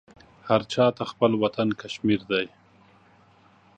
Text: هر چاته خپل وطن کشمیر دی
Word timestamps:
هر 0.47 0.61
چاته 0.73 1.03
خپل 1.11 1.31
وطن 1.43 1.67
کشمیر 1.81 2.21
دی 2.29 2.45